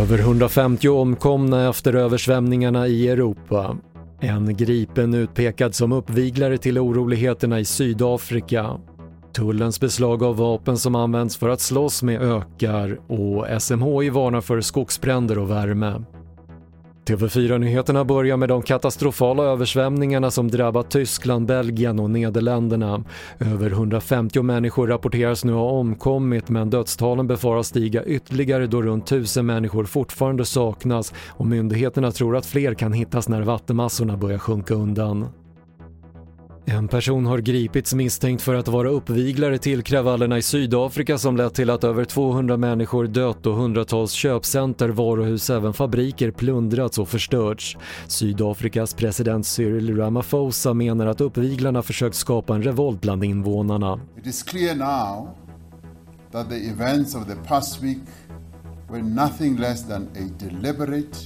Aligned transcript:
Över 0.00 0.18
150 0.18 0.88
omkomna 0.88 1.68
efter 1.68 1.94
översvämningarna 1.94 2.86
i 2.86 3.08
Europa. 3.08 3.76
En 4.20 4.56
gripen 4.56 5.14
utpekad 5.14 5.74
som 5.74 5.92
uppviglare 5.92 6.58
till 6.58 6.78
oroligheterna 6.78 7.60
i 7.60 7.64
Sydafrika. 7.64 8.80
Tullens 9.32 9.80
beslag 9.80 10.22
av 10.22 10.36
vapen 10.36 10.78
som 10.78 10.94
används 10.94 11.36
för 11.36 11.48
att 11.48 11.60
slåss 11.60 12.02
med 12.02 12.22
ökar 12.22 13.00
och 13.06 13.62
SMHI 13.62 14.10
varnar 14.10 14.40
för 14.40 14.60
skogsbränder 14.60 15.38
och 15.38 15.50
värme. 15.50 16.04
TV4-nyheterna 17.10 18.04
börjar 18.04 18.36
med 18.36 18.48
de 18.48 18.62
katastrofala 18.62 19.42
översvämningarna 19.42 20.30
som 20.30 20.48
drabbat 20.48 20.90
Tyskland, 20.90 21.46
Belgien 21.46 22.00
och 22.00 22.10
Nederländerna. 22.10 23.04
Över 23.38 23.70
150 23.70 24.42
människor 24.42 24.86
rapporteras 24.86 25.44
nu 25.44 25.52
ha 25.52 25.70
omkommit 25.70 26.48
men 26.48 26.70
dödstalen 26.70 27.26
befaras 27.26 27.66
stiga 27.66 28.04
ytterligare 28.04 28.66
då 28.66 28.82
runt 28.82 29.04
1000 29.04 29.46
människor 29.46 29.84
fortfarande 29.84 30.44
saknas 30.44 31.12
och 31.28 31.46
myndigheterna 31.46 32.12
tror 32.12 32.36
att 32.36 32.46
fler 32.46 32.74
kan 32.74 32.92
hittas 32.92 33.28
när 33.28 33.42
vattenmassorna 33.42 34.16
börjar 34.16 34.38
sjunka 34.38 34.74
undan. 34.74 35.26
En 36.64 36.88
person 36.88 37.26
har 37.26 37.38
gripits 37.38 37.94
misstänkt 37.94 38.42
för 38.42 38.54
att 38.54 38.68
vara 38.68 38.88
uppviglare 38.88 39.58
till 39.58 39.82
kravallerna 39.82 40.38
i 40.38 40.42
Sydafrika 40.42 41.18
som 41.18 41.36
lett 41.36 41.54
till 41.54 41.70
att 41.70 41.84
över 41.84 42.04
200 42.04 42.56
människor 42.56 43.06
dött 43.06 43.46
och 43.46 43.54
hundratals 43.54 44.12
köpcenter, 44.12 44.88
varuhus, 44.88 45.50
även 45.50 45.72
fabriker 45.72 46.30
plundrats 46.30 46.98
och 46.98 47.08
förstörts. 47.08 47.76
Sydafrikas 48.06 48.94
president 48.94 49.46
Cyril 49.46 49.96
Ramaphosa 49.96 50.74
menar 50.74 51.06
att 51.06 51.20
uppviglarna 51.20 51.82
försökt 51.82 52.16
skapa 52.16 52.54
en 52.54 52.62
revolt 52.62 53.00
bland 53.00 53.24
invånarna. 53.24 54.00
It 54.18 54.26
is 54.26 54.42
clear 54.42 54.74
now 54.74 55.28
that 56.32 56.50
the 56.50 56.68
events 56.68 57.14
of 57.14 57.26
the 57.26 57.36
past 57.48 57.82
week 57.82 58.02
were 58.90 59.02
nothing 59.02 59.56
less 59.56 59.88
than 59.88 60.02
a 60.02 60.44
deliberate, 60.44 61.18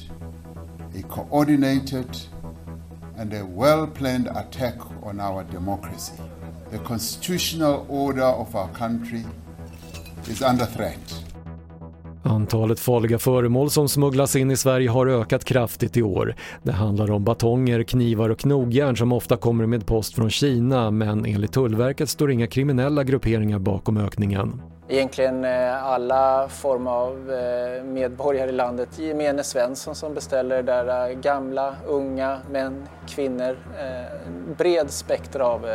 a 0.94 1.02
coordinated 1.10 2.06
and 3.18 3.34
a 3.34 3.44
well 3.54 3.86
planned 3.86 4.28
attack 4.28 4.74
on 5.02 5.20
our 5.20 5.44
democracy. 5.52 6.12
The 6.70 6.78
constitutional 6.78 7.86
order 7.88 8.24
of 8.24 8.54
our 8.54 8.68
country 8.78 9.24
is 10.28 10.42
under 10.42 10.64
threat. 10.64 11.24
Antalet 12.26 12.80
farliga 12.80 13.18
föremål 13.18 13.70
som 13.70 13.88
smugglas 13.88 14.36
in 14.36 14.50
i 14.50 14.56
Sverige 14.56 14.88
har 14.90 15.06
ökat 15.06 15.44
kraftigt 15.44 15.96
i 15.96 16.02
år. 16.02 16.34
Det 16.62 16.72
handlar 16.72 17.10
om 17.10 17.24
batonger, 17.24 17.82
knivar 17.82 18.30
och 18.30 18.38
knogjärn 18.38 18.96
som 18.96 19.12
ofta 19.12 19.36
kommer 19.36 19.66
med 19.66 19.86
post 19.86 20.14
från 20.14 20.30
Kina 20.30 20.90
men 20.90 21.26
enligt 21.26 21.52
Tullverket 21.52 22.08
står 22.08 22.30
inga 22.30 22.46
kriminella 22.46 23.04
grupperingar 23.04 23.58
bakom 23.58 23.96
ökningen. 23.96 24.62
Egentligen 24.88 25.44
eh, 25.44 25.84
alla 25.84 26.48
former 26.48 26.90
av 26.90 27.32
eh, 27.32 27.84
medborgare 27.84 28.48
i 28.48 28.52
landet, 28.52 28.98
gemene 28.98 29.44
Svensson 29.44 29.94
som 29.94 30.14
beställer 30.14 30.62
där, 30.62 31.10
eh, 31.10 31.18
gamla, 31.18 31.76
unga, 31.86 32.40
män, 32.50 32.88
kvinnor, 33.08 33.56
bred 34.58 34.90
spektra 34.90 35.46
av 35.46 35.66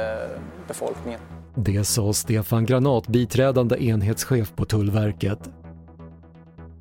befolkningen. 0.68 1.20
Det 1.56 1.88
sa 1.88 2.14
Stefan 2.14 2.66
Granat, 2.66 3.08
biträdande 3.08 3.84
enhetschef 3.84 4.56
på 4.56 4.66
Tullverket. 4.66 5.40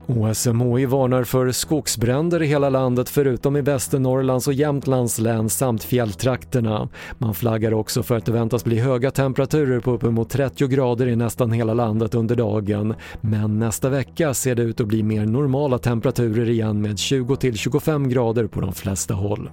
OSMHI 0.09 0.87
varnar 0.87 1.25
för 1.25 1.53
skogsbränder 1.53 2.43
i 2.43 2.47
hela 2.47 2.69
landet 2.69 3.09
förutom 3.09 3.57
i 3.57 3.61
Västernorrlands 3.61 4.49
och 4.49 4.55
Jämtlands 4.55 5.19
län 5.19 5.49
samt 5.49 5.85
fjälltrakterna. 5.85 6.89
Man 7.19 7.35
flaggar 7.35 7.75
också 7.75 8.03
för 8.03 8.17
att 8.17 8.27
det 8.27 8.33
väntas 8.33 8.65
bli 8.65 8.79
höga 8.79 9.11
temperaturer 9.11 9.81
på 9.81 9.91
uppemot 9.91 10.31
30 10.31 10.69
grader 10.69 11.07
i 11.07 11.17
nästan 11.17 11.53
hela 11.53 11.75
landet 11.75 12.15
under 12.15 12.37
dagen. 12.37 12.95
Men 13.21 13.59
nästa 13.59 13.89
vecka 13.89 14.35
ser 14.35 14.55
det 14.55 14.63
ut 14.63 14.81
att 14.81 14.87
bli 14.87 15.03
mer 15.03 15.27
normala 15.27 15.79
temperaturer 15.79 16.51
igen 16.51 16.83
med 16.83 16.95
20-25 16.95 18.09
grader 18.09 18.47
på 18.47 18.61
de 18.61 18.73
flesta 18.73 19.15
håll. 19.15 19.51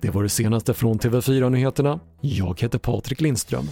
Det 0.00 0.10
var 0.10 0.22
det 0.22 0.28
senaste 0.28 0.74
från 0.74 0.98
TV4 0.98 1.50
Nyheterna. 1.50 2.00
Jag 2.20 2.60
heter 2.60 2.78
Patrik 2.78 3.20
Lindström. 3.20 3.64